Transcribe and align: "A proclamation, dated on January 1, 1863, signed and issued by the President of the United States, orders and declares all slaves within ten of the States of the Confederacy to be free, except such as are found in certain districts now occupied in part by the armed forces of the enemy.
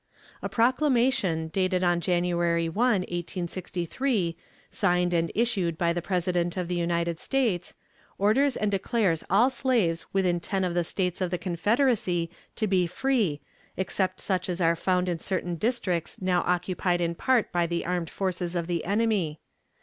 "A 0.41 0.49
proclamation, 0.49 1.49
dated 1.49 1.83
on 1.83 2.01
January 2.01 2.67
1, 2.67 3.01
1863, 3.01 4.35
signed 4.71 5.13
and 5.13 5.31
issued 5.35 5.77
by 5.77 5.93
the 5.93 6.01
President 6.01 6.57
of 6.57 6.67
the 6.67 6.73
United 6.75 7.19
States, 7.19 7.75
orders 8.17 8.57
and 8.57 8.71
declares 8.71 9.23
all 9.29 9.51
slaves 9.51 10.07
within 10.11 10.39
ten 10.39 10.63
of 10.63 10.73
the 10.73 10.83
States 10.83 11.21
of 11.21 11.29
the 11.29 11.37
Confederacy 11.37 12.31
to 12.55 12.65
be 12.65 12.87
free, 12.87 13.41
except 13.77 14.19
such 14.19 14.49
as 14.49 14.59
are 14.59 14.75
found 14.75 15.07
in 15.07 15.19
certain 15.19 15.53
districts 15.55 16.19
now 16.19 16.41
occupied 16.47 16.99
in 16.99 17.13
part 17.13 17.51
by 17.51 17.67
the 17.67 17.85
armed 17.85 18.09
forces 18.09 18.55
of 18.55 18.65
the 18.65 18.83
enemy. 18.85 19.39